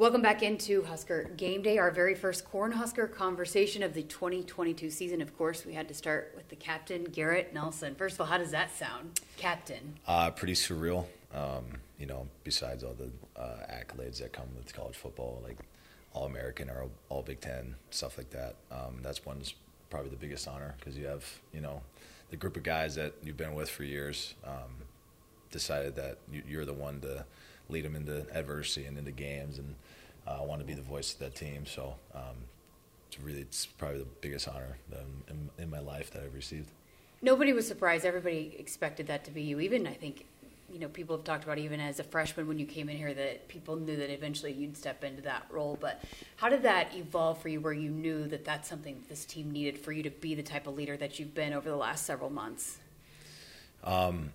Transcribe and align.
Welcome 0.00 0.22
back 0.22 0.42
into 0.42 0.82
Husker 0.82 1.24
Game 1.36 1.60
Day, 1.60 1.76
our 1.76 1.90
very 1.90 2.14
first 2.14 2.50
Cornhusker 2.50 3.12
conversation 3.12 3.82
of 3.82 3.92
the 3.92 4.02
2022 4.02 4.88
season. 4.88 5.20
Of 5.20 5.36
course, 5.36 5.66
we 5.66 5.74
had 5.74 5.88
to 5.88 5.94
start 5.94 6.32
with 6.34 6.48
the 6.48 6.56
captain, 6.56 7.04
Garrett 7.04 7.52
Nelson. 7.52 7.94
First 7.94 8.14
of 8.14 8.22
all, 8.22 8.26
how 8.26 8.38
does 8.38 8.50
that 8.52 8.74
sound, 8.74 9.20
captain? 9.36 9.98
Uh, 10.06 10.30
pretty 10.30 10.54
surreal. 10.54 11.04
Um, 11.34 11.66
you 11.98 12.06
know, 12.06 12.26
besides 12.44 12.82
all 12.82 12.94
the 12.94 13.10
uh, 13.38 13.66
accolades 13.70 14.20
that 14.20 14.32
come 14.32 14.46
with 14.56 14.72
college 14.72 14.96
football, 14.96 15.42
like 15.44 15.58
All 16.14 16.24
American 16.24 16.70
or 16.70 16.86
All 17.10 17.20
Big 17.20 17.42
Ten, 17.42 17.74
stuff 17.90 18.16
like 18.16 18.30
that. 18.30 18.54
Um, 18.72 19.00
that's 19.02 19.26
one's 19.26 19.52
probably 19.90 20.08
the 20.08 20.16
biggest 20.16 20.48
honor 20.48 20.76
because 20.78 20.96
you 20.96 21.08
have, 21.08 21.26
you 21.52 21.60
know, 21.60 21.82
the 22.30 22.38
group 22.38 22.56
of 22.56 22.62
guys 22.62 22.94
that 22.94 23.12
you've 23.22 23.36
been 23.36 23.52
with 23.52 23.68
for 23.68 23.84
years 23.84 24.32
um, 24.46 24.86
decided 25.50 25.94
that 25.96 26.16
you're 26.48 26.64
the 26.64 26.72
one 26.72 27.02
to 27.02 27.26
lead 27.70 27.84
them 27.84 27.96
into 27.96 28.26
adversity 28.34 28.86
and 28.86 28.98
into 28.98 29.10
games, 29.10 29.58
and 29.58 29.74
uh, 30.26 30.38
want 30.42 30.60
to 30.60 30.66
be 30.66 30.74
the 30.74 30.82
voice 30.82 31.12
of 31.12 31.18
that 31.20 31.34
team. 31.34 31.66
So 31.66 31.94
um, 32.14 32.36
it's 33.08 33.20
really, 33.20 33.40
it's 33.40 33.66
probably 33.66 33.98
the 33.98 34.06
biggest 34.20 34.48
honor 34.48 34.78
in, 35.28 35.50
in, 35.58 35.70
my 35.70 35.80
life 35.80 36.10
that 36.12 36.22
I've 36.22 36.34
received. 36.34 36.68
Nobody 37.22 37.52
was 37.52 37.66
surprised. 37.66 38.04
Everybody 38.04 38.54
expected 38.58 39.08
that 39.08 39.24
to 39.24 39.30
be 39.30 39.42
you. 39.42 39.60
Even 39.60 39.86
I 39.86 39.92
think, 39.92 40.26
you 40.72 40.78
know, 40.78 40.88
people 40.88 41.16
have 41.16 41.24
talked 41.24 41.44
about 41.44 41.58
even 41.58 41.80
as 41.80 41.98
a 41.98 42.04
freshman 42.04 42.46
when 42.46 42.58
you 42.58 42.66
came 42.66 42.88
in 42.88 42.96
here 42.96 43.12
that 43.12 43.48
people 43.48 43.76
knew 43.76 43.96
that 43.96 44.10
eventually 44.10 44.52
you'd 44.52 44.76
step 44.76 45.02
into 45.02 45.22
that 45.22 45.44
role. 45.50 45.76
But 45.80 46.02
how 46.36 46.48
did 46.48 46.62
that 46.62 46.94
evolve 46.94 47.42
for 47.42 47.48
you, 47.48 47.60
where 47.60 47.72
you 47.72 47.90
knew 47.90 48.26
that 48.28 48.44
that's 48.44 48.68
something 48.68 49.02
this 49.08 49.24
team 49.24 49.50
needed 49.50 49.78
for 49.78 49.92
you 49.92 50.02
to 50.04 50.10
be 50.10 50.34
the 50.34 50.42
type 50.42 50.66
of 50.66 50.76
leader 50.76 50.96
that 50.96 51.18
you've 51.18 51.34
been 51.34 51.52
over 51.52 51.68
the 51.68 51.76
last 51.76 52.06
several 52.06 52.30
months? 52.30 52.78
Um, 53.82 54.30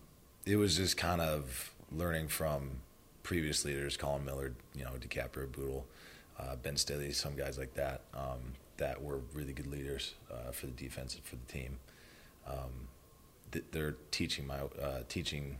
it 0.45 0.57
was 0.57 0.75
just 0.77 0.97
kind 0.97 1.21
of 1.21 1.71
learning 1.91 2.27
from 2.27 2.81
previous 3.25 3.65
leaders, 3.65 3.97
Collin 3.97 4.23
Miller, 4.23 4.53
you 4.75 4.85
know, 4.85 4.91
DiCaprio, 4.99 5.51
Boodle, 5.51 5.85
uh, 6.39 6.55
Ben 6.57 6.77
Stille, 6.77 7.11
some 7.11 7.35
guys 7.35 7.57
like 7.57 7.73
that, 7.73 8.01
um, 8.13 8.53
that 8.77 9.01
were 9.01 9.19
really 9.33 9.51
good 9.51 9.65
leaders 9.67 10.13
uh, 10.31 10.51
for 10.51 10.67
the 10.67 10.73
defense 10.73 11.15
and 11.15 11.23
for 11.23 11.35
the 11.35 11.51
team. 11.51 11.79
Um, 12.47 12.87
th- 13.51 13.65
they're 13.71 13.95
teaching 14.11 14.45
my 14.45 14.59
uh, 14.81 15.01
teaching, 15.09 15.57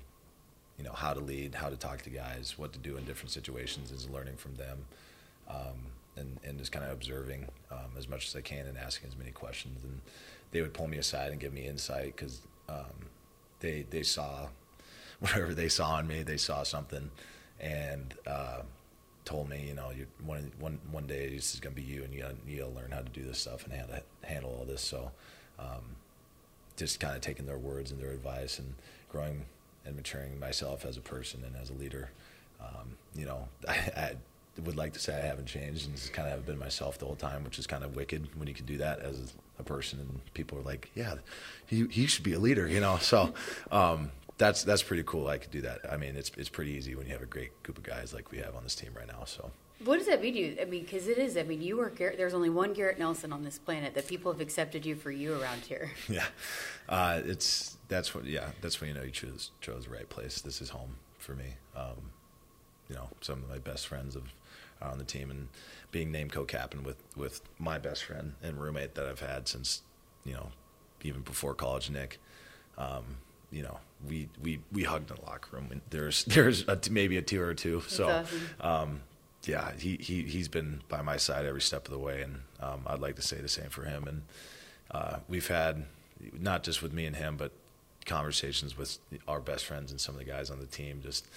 you 0.78 0.84
know, 0.84 0.94
how 0.94 1.14
to 1.14 1.20
lead, 1.20 1.56
how 1.56 1.70
to 1.70 1.76
talk 1.76 2.04
to 2.04 2.10
guys, 2.12 2.54
what 2.56 2.72
to 2.74 2.80
do 2.80 2.98
in 2.98 3.04
different 3.04 3.32
situations, 3.32 3.92
is 3.92 4.08
learning 4.10 4.38
from 4.38 4.54
them, 4.56 4.86
um, 5.50 5.88
and 6.18 6.38
and 6.46 6.60
just 6.60 6.72
kind 6.72 6.86
of 6.86 6.92
observing 6.92 7.48
um, 7.72 7.92
as 7.98 8.08
much 8.08 8.28
as 8.28 8.36
I 8.36 8.42
can 8.42 8.68
and 8.68 8.78
asking 8.78 9.10
as 9.10 9.18
many 9.18 9.32
questions. 9.32 9.84
And 9.84 10.02
they 10.52 10.62
would 10.62 10.74
pull 10.74 10.88
me 10.88 10.98
aside 10.98 11.32
and 11.32 11.42
give 11.42 11.54
me 11.54 11.66
insight 11.66 12.16
because 12.16 12.42
um, 12.70 13.10
they 13.60 13.88
they 13.90 14.04
saw 14.04 14.50
whatever 15.20 15.56
they 15.56 15.70
saw 15.70 15.98
in 15.98 16.06
me, 16.06 16.22
they 16.22 16.38
saw 16.38 16.62
something 16.62 17.10
and 17.60 18.14
uh, 18.28 18.62
told 19.24 19.50
me, 19.50 19.66
you 19.68 19.74
know, 19.74 19.92
you, 19.92 20.06
one 20.26 20.52
one 20.60 20.80
one 20.92 21.08
day 21.08 21.36
this 21.36 21.54
is 21.54 21.60
gonna 21.60 21.76
be 21.76 21.82
you, 21.82 22.04
and 22.04 22.14
you 22.14 22.26
you 22.48 22.60
gotta 22.60 22.72
learn 22.72 22.92
how 22.92 23.02
to 23.02 23.10
do 23.10 23.24
this 23.24 23.40
stuff 23.40 23.66
and 23.66 23.74
how 23.74 23.86
to 23.86 24.02
handle 24.24 24.56
all 24.58 24.66
this. 24.66 24.82
So, 24.82 25.12
um, 25.60 25.96
just 26.76 27.00
kind 27.00 27.16
of 27.16 27.22
taking 27.22 27.46
their 27.46 27.58
words 27.58 27.92
and 27.92 28.00
their 28.00 28.12
advice 28.12 28.60
and 28.60 28.74
growing 29.10 29.46
and 29.86 29.96
maturing 29.96 30.40
myself 30.40 30.86
as 30.86 30.98
a 30.98 31.02
person 31.02 31.44
and 31.46 31.56
as 31.62 31.70
a 31.70 31.74
leader. 31.74 32.10
Um, 32.60 32.98
you 33.16 33.26
know, 33.26 33.48
I, 33.68 33.74
I, 33.96 34.16
would 34.64 34.78
like 34.78 34.94
to 34.94 35.00
say 35.00 35.14
I 35.14 35.26
haven't 35.26 35.48
changed 35.48 35.86
and 35.86 35.98
just 35.98 36.14
kind 36.14 36.30
of 36.30 36.34
have 36.34 36.46
been 36.46 36.58
myself 36.58 36.98
the 36.98 37.06
whole 37.06 37.18
time, 37.18 37.44
which 37.44 37.60
is 37.60 37.68
kind 37.68 37.84
of 37.84 37.94
wicked 37.94 38.30
when 38.38 38.48
you 38.48 38.54
can 38.54 38.66
do 38.66 38.78
that 38.78 39.00
as 39.00 39.34
a 39.60 39.64
person 39.64 40.00
and 40.00 40.34
people 40.34 40.58
are 40.58 40.62
like, 40.62 40.90
yeah, 40.96 41.16
he 41.66 41.88
he 41.88 42.06
should 42.06 42.24
be 42.24 42.34
a 42.34 42.40
leader, 42.40 42.68
you 42.68 42.80
know. 42.80 42.98
So, 42.98 43.34
um, 43.72 44.12
that's 44.38 44.64
that's 44.64 44.84
pretty 44.84 45.04
cool. 45.04 45.28
I 45.28 45.38
could 45.38 45.52
do 45.52 45.62
that. 45.62 45.80
I 45.90 45.98
mean, 45.98 46.16
it's 46.16 46.32
it's 46.38 46.50
pretty 46.50 46.72
easy 46.72 46.96
when 46.96 47.08
you 47.08 47.14
have 47.14 47.22
a 47.22 47.28
great 47.28 47.62
group 47.64 47.78
of 47.78 47.84
guys 47.84 48.14
like 48.14 48.32
we 48.32 48.40
have 48.40 48.56
on 48.56 48.64
this 48.64 48.76
team 48.76 48.92
right 48.96 49.08
now. 49.08 49.24
So. 49.26 49.52
What 49.84 49.98
does 49.98 50.08
that 50.08 50.22
mean 50.22 50.34
to 50.36 50.40
you? 50.40 50.58
I 50.62 50.66
mean, 50.66 50.84
because 50.84 51.10
it 51.10 51.18
is. 51.18 51.36
I 51.36 51.44
mean, 51.44 51.62
you 51.62 51.82
are 51.82 51.90
Garrett. 51.90 52.18
There's 52.18 52.34
only 52.34 52.50
one 52.50 52.72
Garrett 52.72 52.98
Nelson 52.98 53.34
on 53.34 53.44
this 53.44 53.60
planet 53.60 53.94
that 53.96 54.08
people 54.08 54.32
have 54.32 54.40
accepted 54.40 54.86
you 54.86 54.96
for 54.96 55.12
you 55.12 55.40
around 55.40 55.62
here. 55.62 55.92
Yeah, 56.08 56.26
uh, 56.88 57.22
it's 57.26 57.78
that's 57.90 58.16
what. 58.16 58.26
Yeah, 58.26 58.52
that's 58.62 58.80
when 58.80 58.90
you 58.90 58.96
know 58.96 59.04
you 59.04 59.12
chose 59.12 59.52
chose 59.60 59.86
the 59.86 59.92
right 59.92 60.08
place. 60.08 60.42
This 60.42 60.62
is 60.62 60.70
home 60.70 60.96
for 61.18 61.36
me. 61.36 61.56
Um, 61.76 62.12
you 62.90 62.96
know, 62.96 63.10
some 63.22 63.44
of 63.44 63.50
my 63.50 63.58
best 63.58 63.88
friends 63.88 64.14
have 64.14 64.32
are 64.82 64.92
on 64.92 64.98
the 64.98 65.04
team, 65.04 65.30
and 65.30 65.50
being 65.92 66.12
named 66.12 66.32
co-captain 66.32 66.84
with 66.84 66.98
with 67.16 67.42
my 67.60 67.78
best 67.78 68.04
friend 68.04 68.34
and 68.42 68.62
roommate 68.62 68.96
that 68.96 69.08
I've 69.08 69.20
had 69.20 69.48
since 69.48 69.82
you 70.24 70.34
know 70.34 70.52
even 71.04 71.22
before 71.22 71.54
college, 71.54 71.90
Nick. 71.90 72.20
Um, 72.78 73.18
you 73.52 73.62
know, 73.62 73.80
we 74.08 74.30
we 74.42 74.60
we 74.72 74.84
hugged 74.84 75.10
in 75.10 75.18
the 75.18 75.22
locker 75.24 75.56
room. 75.56 75.68
And 75.72 75.82
there's 75.90 76.24
there's 76.26 76.68
a, 76.68 76.80
maybe 76.90 77.18
a 77.18 77.22
tear 77.22 77.48
or 77.48 77.54
two. 77.54 77.80
That's 77.80 77.96
so, 77.96 78.10
awesome. 78.10 78.42
um, 78.62 79.02
yeah, 79.46 79.72
he 79.78 79.98
he 79.98 80.24
he's 80.24 80.48
been 80.48 80.82
by 80.90 81.02
my 81.02 81.18
side 81.18 81.46
every 81.46 81.62
step 81.62 81.86
of 81.88 81.92
the 81.92 82.00
way, 82.00 82.22
and 82.22 82.42
um, 82.60 82.82
I'd 82.88 83.00
like 83.00 83.16
to 83.18 83.22
say 83.22 83.38
the 83.38 83.50
same 83.50 83.70
for 83.70 83.84
him. 83.84 84.08
And 84.08 84.22
uh, 84.92 85.18
we've 85.28 85.48
had 85.48 85.86
not 86.40 86.64
just 86.64 86.82
with 86.82 86.94
me 86.94 87.06
and 87.06 87.16
him, 87.16 87.38
but 87.38 87.52
conversations 88.06 88.78
with 88.78 89.00
our 89.28 89.40
best 89.40 89.66
friends 89.66 89.92
and 89.92 90.00
some 90.00 90.16
of 90.16 90.20
the 90.20 90.26
guys 90.26 90.50
on 90.50 90.60
the 90.60 90.66
team. 90.66 91.02
Just 91.04 91.28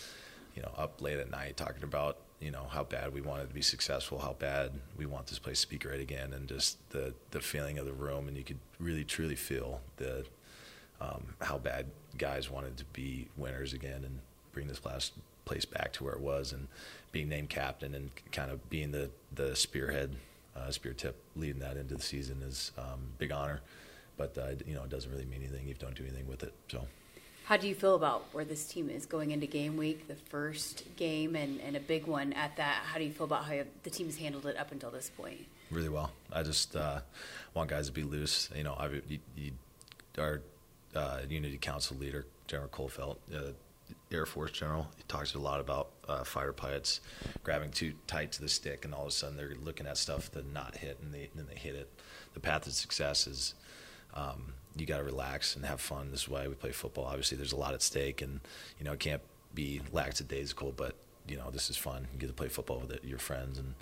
you 0.54 0.62
know, 0.62 0.72
up 0.76 1.00
late 1.00 1.18
at 1.18 1.30
night 1.30 1.56
talking 1.56 1.82
about 1.82 2.18
you 2.40 2.50
know 2.50 2.66
how 2.70 2.84
bad 2.84 3.12
we 3.12 3.20
wanted 3.20 3.48
to 3.48 3.54
be 3.54 3.62
successful, 3.62 4.18
how 4.18 4.34
bad 4.38 4.72
we 4.96 5.06
want 5.06 5.26
this 5.26 5.38
place 5.38 5.60
to 5.62 5.68
be 5.68 5.78
great 5.78 6.00
again, 6.00 6.32
and 6.32 6.48
just 6.48 6.78
the 6.90 7.14
the 7.30 7.40
feeling 7.40 7.78
of 7.78 7.86
the 7.86 7.92
room, 7.92 8.28
and 8.28 8.36
you 8.36 8.44
could 8.44 8.58
really 8.78 9.04
truly 9.04 9.36
feel 9.36 9.80
the 9.96 10.24
um, 11.00 11.34
how 11.40 11.58
bad 11.58 11.86
guys 12.16 12.50
wanted 12.50 12.76
to 12.76 12.84
be 12.86 13.28
winners 13.36 13.72
again 13.72 14.04
and 14.04 14.18
bring 14.52 14.66
this 14.66 14.84
last 14.84 15.12
place 15.44 15.64
back 15.64 15.92
to 15.94 16.04
where 16.04 16.14
it 16.14 16.20
was, 16.20 16.52
and 16.52 16.68
being 17.12 17.28
named 17.28 17.48
captain 17.48 17.94
and 17.94 18.10
kind 18.32 18.50
of 18.50 18.68
being 18.70 18.92
the 18.92 19.10
the 19.34 19.54
spearhead, 19.56 20.14
uh, 20.56 20.70
spear 20.70 20.92
tip, 20.92 21.16
leading 21.36 21.60
that 21.60 21.76
into 21.76 21.94
the 21.94 22.02
season 22.02 22.42
is 22.42 22.72
um, 22.78 23.00
big 23.18 23.32
honor. 23.32 23.60
But 24.16 24.36
uh, 24.36 24.50
you 24.66 24.74
know, 24.74 24.82
it 24.82 24.90
doesn't 24.90 25.10
really 25.10 25.24
mean 25.24 25.40
anything 25.40 25.62
if 25.62 25.68
you 25.68 25.74
don't 25.74 25.94
do 25.94 26.04
anything 26.04 26.26
with 26.26 26.42
it. 26.42 26.52
So. 26.68 26.86
How 27.44 27.56
do 27.56 27.66
you 27.66 27.74
feel 27.74 27.94
about 27.94 28.26
where 28.32 28.44
this 28.44 28.66
team 28.66 28.90
is 28.90 29.06
going 29.06 29.30
into 29.30 29.46
game 29.46 29.78
week, 29.78 30.06
the 30.06 30.16
first 30.16 30.84
game 30.96 31.34
and, 31.34 31.62
and 31.62 31.76
a 31.76 31.80
big 31.80 32.06
one 32.06 32.34
at 32.34 32.54
that? 32.56 32.82
How 32.84 32.98
do 32.98 33.04
you 33.04 33.10
feel 33.10 33.24
about 33.24 33.44
how 33.44 33.62
the 33.84 33.88
team's 33.88 34.18
handled 34.18 34.44
it 34.44 34.58
up 34.58 34.70
until 34.70 34.90
this 34.90 35.10
point? 35.16 35.46
Really 35.70 35.88
well. 35.88 36.12
I 36.30 36.42
just 36.42 36.76
uh, 36.76 37.00
want 37.54 37.70
guys 37.70 37.86
to 37.86 37.92
be 37.92 38.02
loose. 38.02 38.50
You 38.54 38.64
know, 38.64 38.74
I, 38.74 38.90
you, 39.08 39.18
you 39.34 39.52
are 40.18 40.42
uh, 40.94 41.20
Unity 41.28 41.58
Council 41.58 41.96
leader, 41.96 42.26
General 42.46 42.68
Colfelt, 42.68 43.16
uh, 43.34 43.52
Air 44.10 44.26
Force 44.26 44.52
General. 44.52 44.88
He 44.96 45.02
talks 45.08 45.34
a 45.34 45.38
lot 45.38 45.60
about 45.60 45.90
uh, 46.08 46.24
fighter 46.24 46.52
pilots 46.52 47.00
grabbing 47.42 47.70
too 47.70 47.92
tight 48.06 48.32
to 48.32 48.40
the 48.40 48.48
stick, 48.48 48.84
and 48.84 48.94
all 48.94 49.02
of 49.02 49.08
a 49.08 49.12
sudden 49.12 49.36
they're 49.36 49.54
looking 49.62 49.86
at 49.86 49.96
stuff 49.96 50.30
to 50.32 50.42
not 50.52 50.76
hit, 50.76 50.98
and 51.02 51.12
they 51.12 51.30
then 51.34 51.46
they 51.48 51.58
hit 51.58 51.74
it. 51.74 51.90
The 52.34 52.40
path 52.40 52.64
to 52.64 52.70
success 52.70 53.26
is 53.26 53.54
um, 54.14 54.52
you 54.76 54.86
got 54.86 54.98
to 54.98 55.04
relax 55.04 55.56
and 55.56 55.64
have 55.64 55.80
fun. 55.80 56.10
This 56.10 56.22
is 56.22 56.28
why 56.28 56.46
we 56.48 56.54
play 56.54 56.72
football. 56.72 57.04
Obviously, 57.04 57.36
there's 57.36 57.52
a 57.52 57.56
lot 57.56 57.74
at 57.74 57.82
stake, 57.82 58.22
and 58.22 58.40
you 58.78 58.84
know 58.84 58.92
it 58.92 59.00
can't 59.00 59.22
be 59.54 59.80
lackadaisical, 59.92 60.72
but 60.72 60.94
you 61.26 61.36
know 61.36 61.50
this 61.50 61.70
is 61.70 61.76
fun. 61.76 62.06
You 62.12 62.18
get 62.18 62.26
to 62.28 62.32
play 62.32 62.48
football 62.48 62.80
with 62.80 62.92
it, 62.92 63.04
your 63.04 63.18
friends, 63.18 63.58
and 63.58 63.74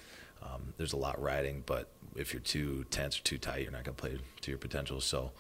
um, 0.43 0.75
there's 0.77 0.93
a 0.93 0.97
lot 0.97 1.21
riding. 1.21 1.63
But 1.67 1.89
if 2.15 2.33
you're 2.33 2.41
too 2.41 2.85
tense 2.91 3.19
or 3.19 3.23
too 3.23 3.39
tight, 3.39 3.63
you're 3.63 3.73
not 3.73 3.85
going 3.85 3.97
to 3.97 4.01
play 4.01 4.19
to 4.41 4.51
your 4.51 4.59
potential. 4.59 5.01
So, 5.01 5.33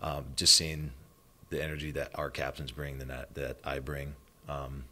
um, 0.00 0.26
just 0.36 0.56
seeing 0.56 0.92
the 1.52 1.62
energy 1.62 1.92
that 1.92 2.10
our 2.16 2.30
captains 2.30 2.72
bring, 2.72 2.98
than 2.98 3.08
that 3.08 3.34
that 3.34 3.58
I 3.62 3.78
bring, 3.78 4.14
um, 4.48 4.84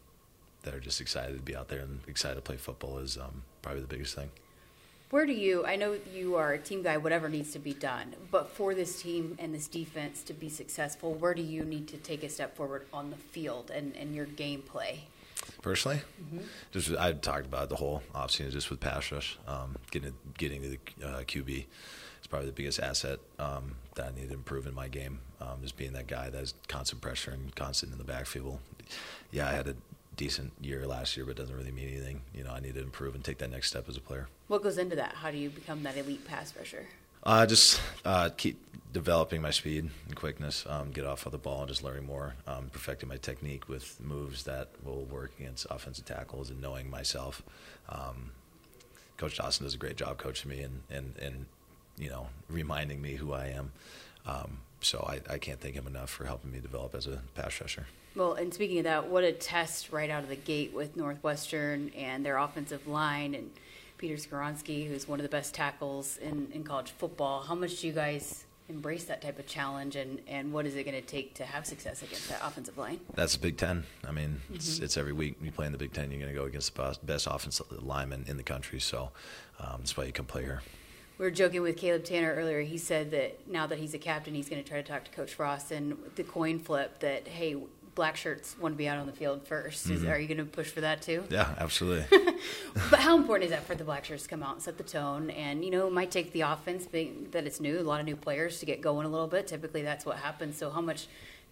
that 0.62 0.74
are 0.74 0.80
just 0.80 1.00
excited 1.00 1.36
to 1.36 1.42
be 1.42 1.56
out 1.56 1.68
there 1.68 1.80
and 1.80 2.00
excited 2.06 2.36
to 2.36 2.40
play 2.40 2.56
football 2.56 2.98
is 2.98 3.16
um, 3.16 3.42
probably 3.62 3.80
the 3.80 3.88
biggest 3.88 4.14
thing. 4.14 4.30
Where 5.10 5.26
do 5.26 5.32
you? 5.32 5.66
I 5.66 5.74
know 5.74 5.98
you 6.14 6.36
are 6.36 6.52
a 6.52 6.58
team 6.58 6.82
guy. 6.82 6.96
Whatever 6.96 7.28
needs 7.28 7.52
to 7.52 7.58
be 7.58 7.72
done, 7.72 8.14
but 8.30 8.50
for 8.50 8.74
this 8.74 9.02
team 9.02 9.36
and 9.40 9.52
this 9.52 9.66
defense 9.66 10.22
to 10.24 10.32
be 10.32 10.48
successful, 10.48 11.14
where 11.14 11.34
do 11.34 11.42
you 11.42 11.64
need 11.64 11.88
to 11.88 11.96
take 11.96 12.22
a 12.22 12.28
step 12.28 12.56
forward 12.56 12.86
on 12.92 13.10
the 13.10 13.16
field 13.16 13.72
and, 13.74 13.96
and 13.96 14.14
your 14.14 14.26
gameplay? 14.26 14.98
Personally, 15.62 16.02
mm-hmm. 16.22 16.44
just 16.70 16.92
I 16.92 17.12
talked 17.12 17.46
about 17.46 17.70
the 17.70 17.76
whole 17.76 18.02
offseason 18.14 18.52
just 18.52 18.70
with 18.70 18.78
pass 18.78 19.10
rush, 19.10 19.36
um, 19.48 19.76
getting 19.90 20.14
getting 20.38 20.62
to 20.62 20.68
the 20.68 20.78
uh, 21.04 21.20
QB 21.22 21.64
is 22.20 22.26
probably 22.28 22.46
the 22.46 22.52
biggest 22.52 22.78
asset 22.78 23.18
um, 23.38 23.76
that 23.94 24.12
I 24.12 24.20
need 24.20 24.28
to 24.28 24.34
improve 24.34 24.66
in 24.66 24.74
my 24.74 24.86
game. 24.86 25.18
Um, 25.40 25.58
just 25.62 25.76
being 25.76 25.92
that 25.94 26.06
guy 26.06 26.28
that 26.28 26.38
has 26.38 26.54
constant 26.68 27.00
pressure 27.00 27.30
and 27.30 27.54
constant 27.56 27.92
in 27.92 27.98
the 27.98 28.04
backfield. 28.04 28.58
Yeah, 29.30 29.48
I 29.48 29.52
had 29.52 29.68
a 29.68 29.74
decent 30.16 30.52
year 30.60 30.86
last 30.86 31.16
year, 31.16 31.24
but 31.24 31.32
it 31.32 31.38
doesn't 31.38 31.56
really 31.56 31.70
mean 31.70 31.88
anything. 31.88 32.20
You 32.34 32.44
know, 32.44 32.50
I 32.50 32.60
need 32.60 32.74
to 32.74 32.82
improve 32.82 33.14
and 33.14 33.24
take 33.24 33.38
that 33.38 33.50
next 33.50 33.68
step 33.68 33.88
as 33.88 33.96
a 33.96 34.00
player. 34.00 34.28
What 34.48 34.62
goes 34.62 34.76
into 34.76 34.96
that? 34.96 35.14
How 35.14 35.30
do 35.30 35.38
you 35.38 35.48
become 35.48 35.82
that 35.84 35.96
elite 35.96 36.26
pass 36.26 36.54
rusher? 36.54 36.86
Uh, 37.22 37.46
just 37.46 37.80
uh, 38.04 38.28
keep 38.36 38.58
developing 38.92 39.40
my 39.40 39.50
speed 39.50 39.88
and 40.06 40.16
quickness, 40.16 40.66
um, 40.68 40.90
get 40.90 41.06
off 41.06 41.24
of 41.26 41.32
the 41.32 41.38
ball 41.38 41.60
and 41.60 41.68
just 41.68 41.82
learning 41.82 42.04
more, 42.04 42.34
um, 42.46 42.68
perfecting 42.72 43.08
my 43.08 43.16
technique 43.16 43.68
with 43.68 44.00
moves 44.00 44.44
that 44.44 44.68
will 44.84 45.04
work 45.04 45.32
against 45.38 45.66
offensive 45.70 46.04
tackles 46.04 46.50
and 46.50 46.60
knowing 46.60 46.90
myself. 46.90 47.42
Um, 47.88 48.32
Coach 49.16 49.36
Dawson 49.36 49.64
does 49.64 49.74
a 49.74 49.78
great 49.78 49.96
job 49.96 50.18
coaching 50.18 50.50
me 50.50 50.60
and, 50.60 50.80
and, 50.90 51.14
and 51.20 51.46
you 51.98 52.08
know, 52.08 52.28
reminding 52.48 53.00
me 53.00 53.14
who 53.14 53.32
I 53.32 53.48
am. 53.48 53.72
Um, 54.26 54.58
so 54.80 55.04
I, 55.08 55.34
I 55.34 55.38
can't 55.38 55.60
thank 55.60 55.74
him 55.74 55.86
enough 55.86 56.10
for 56.10 56.24
helping 56.24 56.52
me 56.52 56.60
develop 56.60 56.94
as 56.94 57.06
a 57.06 57.22
pass 57.34 57.60
rusher. 57.60 57.86
Well, 58.16 58.34
and 58.34 58.52
speaking 58.52 58.78
of 58.78 58.84
that, 58.84 59.08
what 59.08 59.24
a 59.24 59.32
test 59.32 59.92
right 59.92 60.10
out 60.10 60.22
of 60.22 60.28
the 60.28 60.36
gate 60.36 60.72
with 60.72 60.96
Northwestern 60.96 61.90
and 61.90 62.24
their 62.24 62.38
offensive 62.38 62.88
line 62.88 63.34
and 63.34 63.50
Peter 63.98 64.14
Skoronski, 64.14 64.88
who's 64.88 65.06
one 65.06 65.20
of 65.20 65.22
the 65.22 65.28
best 65.28 65.54
tackles 65.54 66.16
in, 66.16 66.50
in 66.52 66.64
college 66.64 66.90
football. 66.90 67.42
How 67.42 67.54
much 67.54 67.80
do 67.80 67.86
you 67.86 67.92
guys 67.92 68.44
embrace 68.70 69.04
that 69.04 69.20
type 69.20 69.38
of 69.38 69.46
challenge, 69.46 69.96
and, 69.96 70.20
and 70.26 70.52
what 70.52 70.64
is 70.64 70.76
it 70.76 70.84
going 70.84 70.94
to 70.94 71.06
take 71.06 71.34
to 71.34 71.44
have 71.44 71.66
success 71.66 72.02
against 72.02 72.28
that 72.28 72.40
offensive 72.42 72.78
line? 72.78 73.00
That's 73.14 73.34
the 73.34 73.40
Big 73.40 73.58
Ten. 73.58 73.84
I 74.06 74.12
mean, 74.12 74.40
it's, 74.54 74.78
it's 74.78 74.96
every 74.96 75.12
week 75.12 75.36
you 75.42 75.50
play 75.50 75.66
in 75.66 75.72
the 75.72 75.78
Big 75.78 75.92
Ten, 75.92 76.10
you're 76.10 76.20
going 76.20 76.32
to 76.32 76.38
go 76.38 76.46
against 76.46 76.74
the 76.74 76.82
best, 76.82 77.04
best 77.04 77.26
offensive 77.28 77.66
lineman 77.82 78.24
in 78.28 78.36
the 78.36 78.42
country. 78.42 78.80
So 78.80 79.10
um, 79.58 79.76
that's 79.78 79.96
why 79.96 80.04
you 80.04 80.12
come 80.12 80.26
play 80.26 80.44
here. 80.44 80.62
We 81.20 81.26
were 81.26 81.30
joking 81.30 81.60
with 81.60 81.76
Caleb 81.76 82.04
Tannor 82.04 82.34
earlier. 82.34 82.62
He 82.62 82.78
said 82.78 83.10
that 83.10 83.46
now 83.46 83.66
that 83.66 83.78
he's 83.78 83.92
a 83.92 83.98
captain, 83.98 84.34
he's 84.34 84.48
going 84.48 84.62
to 84.62 84.66
try 84.66 84.80
to 84.80 84.88
talk 84.88 85.04
to 85.04 85.10
Coach 85.10 85.34
Frost 85.34 85.70
and 85.70 85.98
the 86.14 86.22
coin 86.22 86.58
flip 86.58 87.00
that, 87.00 87.28
hey, 87.28 87.56
black 87.94 88.16
shirts 88.16 88.56
want 88.58 88.72
to 88.72 88.78
be 88.78 88.88
out 88.88 88.96
on 88.96 89.06
the 89.06 89.12
field 89.12 89.46
1st 89.46 89.66
Is, 89.66 90.00
mm-hmm. 90.00 90.10
are 90.10 90.18
you 90.18 90.26
going 90.26 90.38
to 90.38 90.46
push 90.46 90.68
for 90.68 90.80
that 90.80 91.02
too? 91.02 91.24
Yeah, 91.28 91.54
absolutely. 91.58 92.06
But 92.90 93.00
how 93.00 93.18
important 93.18 93.44
is 93.44 93.50
that 93.50 93.66
for 93.66 93.74
the 93.74 93.84
black 93.84 94.06
shirts 94.06 94.22
to 94.22 94.30
come 94.30 94.42
out 94.42 94.54
and 94.54 94.62
set 94.62 94.78
the 94.78 94.82
tone? 94.82 95.28
And, 95.28 95.62
you 95.62 95.70
know, 95.70 95.88
it 95.88 95.92
might 95.92 96.10
take 96.10 96.32
the 96.32 96.40
offense, 96.40 96.86
being 96.86 97.28
that 97.32 97.46
it's 97.46 97.60
new, 97.60 97.78
a 97.78 97.82
lot 97.82 98.00
of 98.00 98.06
new 98.06 98.16
players 98.16 98.58
to 98.60 98.64
get 98.64 98.80
going 98.80 99.04
a 99.04 99.10
little 99.10 99.26
bit. 99.26 99.46
Typically, 99.46 99.82
that's 99.82 100.06
what 100.06 100.16
happens. 100.16 100.56
So, 100.56 100.70
how 100.70 100.80
much 100.80 101.06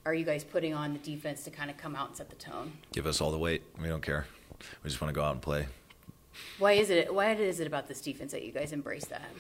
are 0.07 0.15
you 0.15 0.25
guys 0.25 0.45
putting 0.45 0.73
on 0.73 0.95
the 0.95 0.99
defense 0.99 1.45
to 1.45 1.51
kind 1.51 1.69
of 1.69 1.77
come 1.77 1.95
out 1.95 2.09
and 2.09 2.17
set 2.17 2.31
the 2.31 2.37
tone? 2.37 2.73
Give 2.95 3.07
us 3.07 3.21
all 3.21 3.31
the 3.31 3.39
weight. 3.39 3.65
We 3.79 3.89
don't 3.89 4.01
care. 4.01 4.25
We 4.83 4.89
just 4.89 5.03
want 5.03 5.13
to 5.13 5.15
go 5.15 5.23
out 5.23 5.33
and 5.33 5.43
play. 5.43 5.67
Why 6.59 6.73
is 6.73 6.91
it? 6.91 7.13
Why 7.13 7.33
is 7.33 7.61
it 7.61 7.67
about 7.67 7.89
this 7.89 8.01
defense 8.01 8.33
that 8.33 8.45
you 8.45 8.53
guys 8.53 8.73
embrace 8.73 9.07
that? 9.07 9.31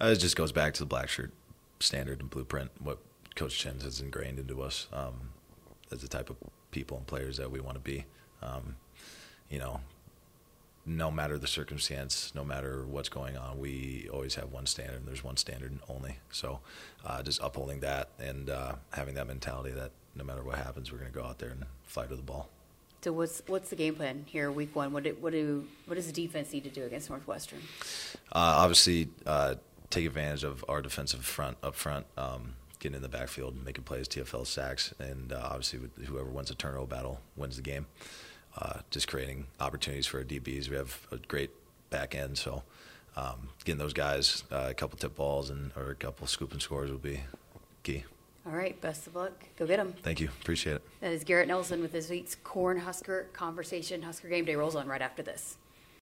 Uh, 0.00 0.06
it 0.06 0.16
just 0.16 0.36
goes 0.36 0.52
back 0.52 0.74
to 0.74 0.80
the 0.80 0.86
black 0.86 1.08
shirt 1.08 1.32
standard 1.80 2.20
and 2.20 2.30
blueprint, 2.30 2.70
what 2.80 2.98
Coach 3.34 3.58
Chen 3.58 3.80
has 3.80 4.00
ingrained 4.00 4.38
into 4.38 4.62
us 4.62 4.88
um, 4.92 5.30
as 5.92 6.00
the 6.00 6.08
type 6.08 6.30
of 6.30 6.36
people 6.70 6.96
and 6.96 7.06
players 7.06 7.36
that 7.36 7.50
we 7.50 7.60
want 7.60 7.74
to 7.74 7.80
be. 7.80 8.04
Um, 8.42 8.76
you 9.48 9.58
know, 9.58 9.80
no 10.84 11.10
matter 11.10 11.38
the 11.38 11.46
circumstance, 11.46 12.32
no 12.34 12.44
matter 12.44 12.84
what's 12.86 13.08
going 13.08 13.36
on, 13.36 13.58
we 13.58 14.08
always 14.12 14.34
have 14.36 14.50
one 14.50 14.66
standard, 14.66 14.96
and 14.96 15.06
there's 15.06 15.22
one 15.22 15.36
standard 15.36 15.78
only. 15.88 16.18
So, 16.30 16.60
uh, 17.04 17.22
just 17.22 17.40
upholding 17.42 17.80
that 17.80 18.08
and 18.18 18.50
uh, 18.50 18.74
having 18.92 19.14
that 19.14 19.26
mentality 19.26 19.70
that 19.72 19.92
no 20.14 20.24
matter 20.24 20.42
what 20.42 20.56
happens, 20.56 20.90
we're 20.90 20.98
going 20.98 21.12
to 21.12 21.18
go 21.18 21.24
out 21.24 21.38
there 21.38 21.50
and 21.50 21.64
fight 21.84 22.08
to 22.08 22.16
the 22.16 22.22
ball. 22.22 22.48
So 23.00 23.12
what's 23.12 23.42
what's 23.46 23.70
the 23.70 23.76
game 23.76 23.94
plan 23.94 24.24
here, 24.26 24.50
week 24.50 24.74
one? 24.74 24.92
What 24.92 25.04
do, 25.04 25.16
what 25.20 25.32
do 25.32 25.66
what 25.86 25.94
does 25.94 26.06
the 26.06 26.12
defense 26.12 26.52
need 26.52 26.64
to 26.64 26.70
do 26.70 26.84
against 26.84 27.08
Northwestern? 27.08 27.60
Uh, 28.32 28.58
obviously, 28.58 29.08
uh, 29.24 29.54
take 29.90 30.06
advantage 30.06 30.42
of 30.42 30.64
our 30.68 30.82
defensive 30.82 31.24
front 31.24 31.56
up 31.62 31.76
front, 31.76 32.06
um, 32.16 32.54
getting 32.80 32.96
in 32.96 33.02
the 33.02 33.08
backfield, 33.08 33.64
making 33.64 33.84
plays, 33.84 34.08
TFL 34.08 34.46
sacks, 34.46 34.92
and 34.98 35.32
uh, 35.32 35.40
obviously 35.44 35.80
whoever 36.06 36.28
wins 36.28 36.48
the 36.48 36.56
turnover 36.56 36.86
battle 36.86 37.20
wins 37.36 37.56
the 37.56 37.62
game. 37.62 37.86
Uh, 38.56 38.80
just 38.90 39.06
creating 39.06 39.46
opportunities 39.60 40.06
for 40.06 40.18
our 40.18 40.24
DBs. 40.24 40.68
We 40.68 40.76
have 40.76 41.06
a 41.12 41.18
great 41.18 41.50
back 41.90 42.16
end, 42.16 42.36
so 42.36 42.64
um, 43.16 43.50
getting 43.64 43.78
those 43.78 43.92
guys 43.92 44.42
uh, 44.50 44.66
a 44.70 44.74
couple 44.74 44.98
tip 44.98 45.14
balls 45.14 45.50
and 45.50 45.70
or 45.76 45.90
a 45.90 45.94
couple 45.94 46.26
scoop 46.26 46.50
and 46.50 46.60
scores 46.60 46.90
will 46.90 46.98
be 46.98 47.20
key. 47.84 48.04
All 48.48 48.56
right, 48.56 48.80
best 48.80 49.06
of 49.06 49.14
luck. 49.14 49.44
Go 49.58 49.66
get 49.66 49.76
them. 49.76 49.92
Thank 50.02 50.20
you. 50.20 50.28
Appreciate 50.40 50.76
it. 50.76 50.82
That 51.00 51.12
is 51.12 51.22
Garrett 51.22 51.48
Nelson 51.48 51.82
with 51.82 51.92
this 51.92 52.08
week's 52.08 52.34
Corn 52.34 52.78
Husker 52.78 53.26
conversation. 53.34 54.00
Husker 54.00 54.28
game 54.28 54.46
day 54.46 54.56
rolls 54.56 54.74
on 54.74 54.88
right 54.88 55.02
after 55.02 55.22
this. 55.22 55.58